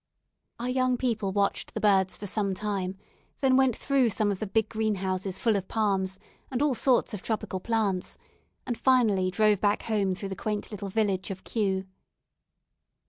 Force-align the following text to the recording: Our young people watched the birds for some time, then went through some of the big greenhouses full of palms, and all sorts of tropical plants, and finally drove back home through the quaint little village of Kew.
Our 0.57 0.67
young 0.69 0.97
people 0.97 1.31
watched 1.31 1.75
the 1.75 1.79
birds 1.79 2.17
for 2.17 2.25
some 2.25 2.55
time, 2.55 2.97
then 3.39 3.55
went 3.55 3.77
through 3.77 4.09
some 4.09 4.31
of 4.31 4.39
the 4.39 4.47
big 4.47 4.67
greenhouses 4.67 5.37
full 5.37 5.55
of 5.55 5.67
palms, 5.67 6.17
and 6.49 6.59
all 6.59 6.73
sorts 6.73 7.13
of 7.13 7.21
tropical 7.21 7.59
plants, 7.59 8.17
and 8.65 8.75
finally 8.75 9.29
drove 9.29 9.61
back 9.61 9.83
home 9.83 10.15
through 10.15 10.29
the 10.29 10.35
quaint 10.35 10.71
little 10.71 10.89
village 10.89 11.29
of 11.29 11.43
Kew. 11.43 11.85